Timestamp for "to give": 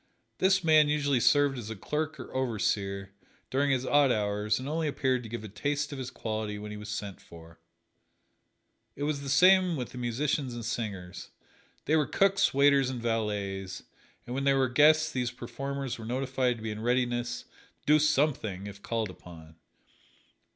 5.21-5.43